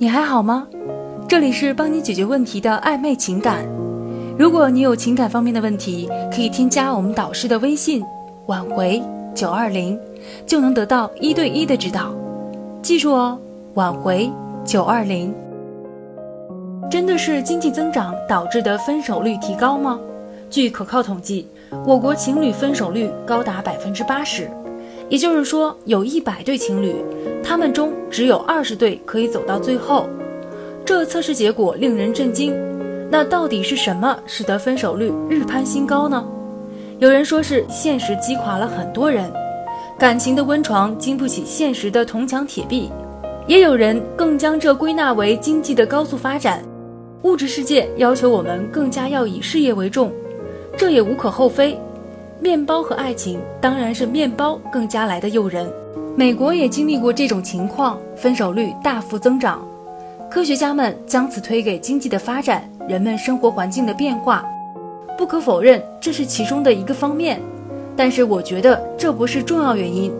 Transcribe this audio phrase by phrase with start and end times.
[0.00, 0.64] 你还好吗？
[1.26, 3.66] 这里是帮你解决问题的暧昧情感。
[4.38, 8.04] 如果你有情感方面的问题，可以添加我们导师的微信
[8.46, 9.02] “挽回
[9.34, 9.98] 九二零”，
[10.46, 12.14] 就能得到一对一的指导。
[12.80, 13.36] 记住哦
[13.74, 14.30] ，“挽回
[14.64, 15.34] 九二零”。
[16.88, 19.98] 真的是经济增长导致的分手率提高吗？
[20.48, 21.48] 据可靠统计，
[21.84, 24.48] 我国情侣分手率高达百分之八十。
[25.08, 26.94] 也就是说，有一百对情侣，
[27.42, 30.08] 他们中只有二十对可以走到最后。
[30.84, 32.54] 这测试结果令人震惊。
[33.10, 36.22] 那到底是什么使得分手率日攀新高呢？
[36.98, 39.32] 有人说是现实击垮了很多人，
[39.98, 42.90] 感情的温床经不起现实的铜墙铁壁。
[43.46, 46.62] 也有人更将这归纳为经济的高速发展，
[47.22, 50.12] 物质世界要求我们更加要以事业为重，
[50.76, 51.78] 这也无可厚非。
[52.40, 55.68] 面包和爱情当然是面包更加来的诱人。
[56.16, 59.60] 美国也经历过这种情况，分手率大幅增长。
[60.30, 64.44] 科学家们将此推给经济的发展、人们生活环境的变化。
[65.16, 67.40] 不可否认，这是其中的一个方面，
[67.96, 70.12] 但是我觉得这不是重要原因。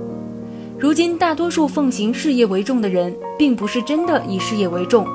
[0.78, 5.06] 如今大多数奉行事业为重的人，并不是真的以事业为重，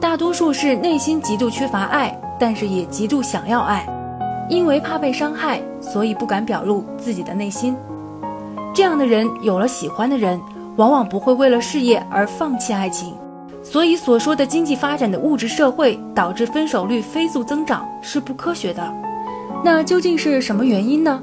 [0.00, 3.86] 大多数是内心极度缺乏爱，但是也极度想要爱。
[4.48, 7.76] 因为怕被伤害，所以不敢表露自己的内心。
[8.74, 10.40] 这样的人有了喜欢的人，
[10.76, 13.14] 往往不会为了事业而放弃爱情。
[13.62, 18.94] 所以所说的经济发展的物质社会导致分手率飞速增长是不科学的。
[19.62, 21.22] 那究竟是什么原因呢？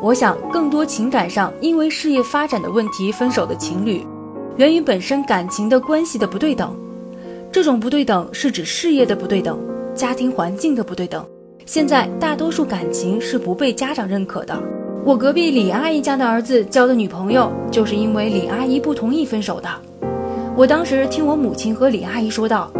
[0.00, 4.04] 我想，更多情感上因为事业发展的问题分手的情侣，
[4.56, 6.74] 源于本身感情的关系的不对等。
[7.52, 9.58] 这种不对等是指事业的不对等、
[9.94, 11.24] 家庭环境的不对等。
[11.66, 14.56] 现在大多数感情是不被家长认可的。
[15.04, 19.68] 我隔壁李阿姨家的儿子交的女朋友，就是因为李阿姨不同意分手的。
[20.56, 22.70] 我当时听我母亲和李阿姨说道：“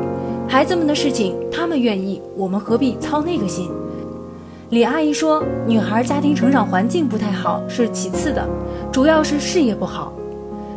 [0.49, 3.69] 孩子们的事情他们愿意，我们何必操那个心？”
[4.71, 8.49] 李阿姨说：“女孩家庭成长环境不太好是其次的，
[8.93, 10.13] 主要是事业不好。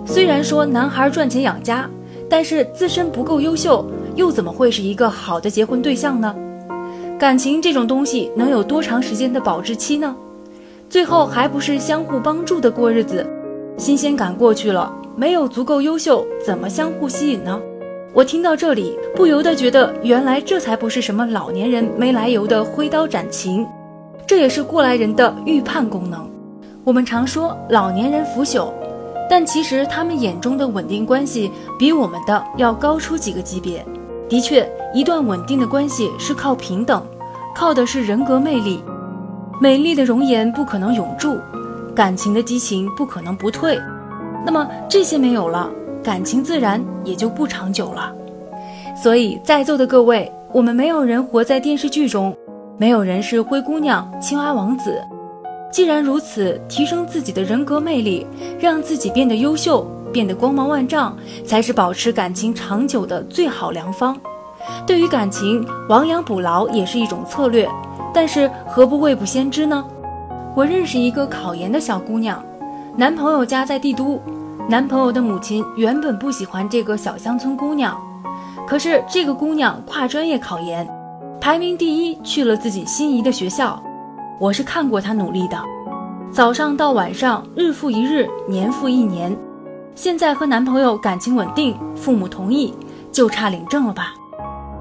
[0.03, 1.88] 虽然说男孩赚钱养家，
[2.28, 6.36] 但是自身不够优秀，又怎么会是一个好的结婚对象呢？”
[7.19, 10.16] 感情这种东西能有多长时间的保质期呢？
[10.90, 13.30] 最后还不是相互帮助的过日子，
[13.78, 17.59] 新鲜感过去了，没有足够优秀，怎么相互吸引呢？
[18.13, 23.68] 我听到这里，不由得觉得，原来这才不是什么老年人没来由的挥刀斩情，
[24.25, 26.25] 这也是过来人的预判功能。
[26.85, 28.72] 我们常说老年人腐朽，
[29.29, 33.85] 但其实他们眼中的稳定关系比我们的要高出几个级别。
[34.29, 37.03] 的确，一段稳定的关系是靠平等，
[37.56, 38.81] 靠的是人格魅力。
[39.59, 41.38] 美丽的容颜不可能永驻，
[41.95, 43.78] 感情的激情不可能不退。
[44.45, 45.69] 那么这些没有了，
[46.03, 48.13] 感情自然也就不长久了。
[48.95, 52.35] 所以，在座的各位，我们没有人活在电视剧中，
[52.78, 55.01] 没有人是灰姑娘、青蛙王子。
[55.72, 58.25] 既然如此，提升自己的人格魅力，
[58.59, 59.85] 让自己变得优秀。
[60.12, 61.16] 变得光芒万丈，
[61.46, 64.18] 才是保持感情长久的最好良方。
[64.86, 67.70] 对于感情，亡羊补牢也是一种策略。
[68.12, 69.86] 但是何不未卜先知呢？
[70.56, 72.44] 我认识一个考研的小姑娘，
[72.96, 74.20] 男朋友家在帝都，
[74.68, 77.96] 男朋友的母亲原本不喜欢这个小乡村姑娘，
[78.68, 80.88] 可是这个姑娘跨专业考研，
[81.40, 83.81] 排名第一，去了自己心仪的学校。
[84.40, 85.58] 我是看过她努力的，
[86.31, 89.38] 早上到晚上，日复一日，年复一年。
[90.02, 92.74] 现在和男朋友感情稳定，父母同意，
[93.12, 94.14] 就差领证了吧？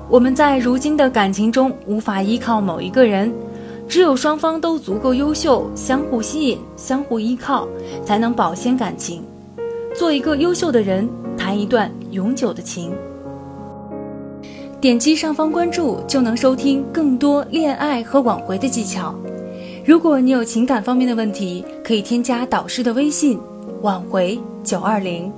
[0.09, 3.35] 我们在如今的感情中无法依靠某一个人，
[3.89, 7.67] 只有双方都足够优秀，相互吸引，相互依靠，
[8.05, 9.25] 才能保鲜感情。
[9.93, 12.93] 做一个优秀的人，谈一段永久的情。
[14.81, 19.13] 点击上方关注就能收听更多恋爱和挽回的技巧。
[19.85, 23.37] 如果你有情感方面的问题，可以添加导师的微信。
[23.83, 25.33] 挽回九二零。